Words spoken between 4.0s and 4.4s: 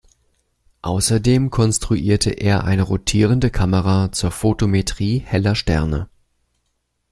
zur